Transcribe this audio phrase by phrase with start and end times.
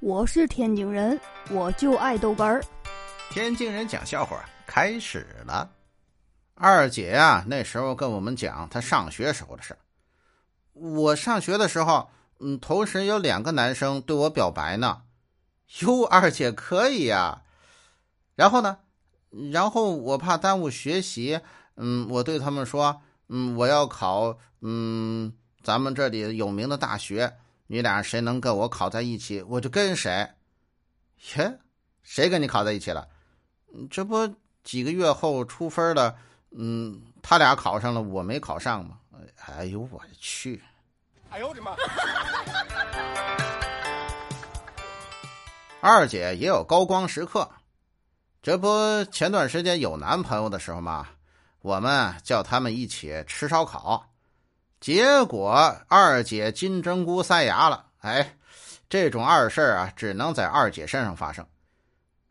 [0.00, 1.20] 我是天津人，
[1.50, 2.62] 我就爱豆干儿。
[3.30, 5.68] 天津人讲笑话开始了。
[6.54, 9.76] 二姐啊，那时候跟我们讲她上学时候的事
[10.72, 15.02] 我上学的时候，嗯，同时有两个男生对我表白呢。
[15.80, 17.42] 哟，二姐可以呀。
[18.36, 18.78] 然后呢，
[19.50, 21.40] 然后我怕耽误学习，
[21.74, 25.32] 嗯，我对他们说，嗯，我要考，嗯，
[25.64, 27.36] 咱们这里有名的大学。
[27.70, 30.26] 你俩谁能跟我考在一起，我就跟谁。
[31.36, 31.58] 耶，
[32.02, 33.06] 谁跟你考在一起了？
[33.90, 34.26] 这不
[34.64, 36.16] 几个月后出分了，
[36.50, 38.98] 嗯，他俩考上了，我没考上吗？
[39.44, 40.62] 哎呦我去！
[41.28, 41.76] 哎呦我的妈！
[45.82, 47.48] 二姐也有高光时刻，
[48.42, 51.06] 这不前段时间有男朋友的时候嘛，
[51.60, 54.04] 我们叫他们一起吃烧烤。
[54.80, 58.36] 结果二姐金针菇塞牙了，哎，
[58.88, 61.44] 这种二事啊，只能在二姐身上发生。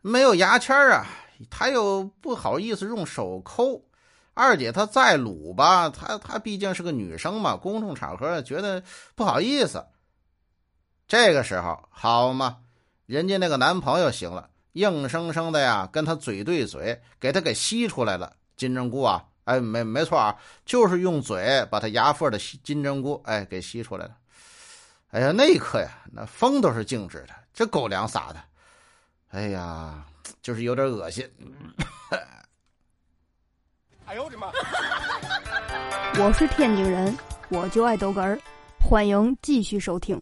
[0.02, 1.06] 没有牙签啊，
[1.50, 3.84] 她又不好意思用手抠。
[4.34, 8.82] 二姐她再鲁吧，她她毕竟是个女生嘛，公众场合觉得
[9.16, 9.86] 不好意思。
[11.08, 12.60] 这个时候好嘛，
[13.06, 19.26] 人家那个男朋友行了，硬生生的呀，跟她嘴对嘴，给她给吸出来了金针菇啊。
[19.48, 24.12] 哎，没没错啊，就是用嘴把它牙缝的金针菇哎给吸出来了。
[25.12, 28.44] 哎呀，那一刻呀，那风都是静止的，这狗粮撒的，
[29.30, 30.06] 哎呀，
[30.42, 31.26] 就是有点恶心。
[34.06, 34.52] 哎呦我的妈！
[36.20, 37.18] 我是天津人，
[37.50, 38.38] 我就爱豆哏儿，
[38.80, 40.22] 欢迎继续收听。